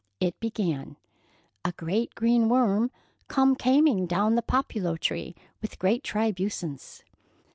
It 0.19 0.33
began: 0.39 0.97
A 1.63 1.73
great 1.73 2.15
green 2.15 2.49
worm 2.49 2.89
come 3.27 3.55
cameing 3.55 4.07
down 4.07 4.33
the 4.33 4.41
populo 4.41 4.97
tree 4.97 5.35
with 5.61 5.77
great 5.77 6.01
tribusence. 6.03 7.03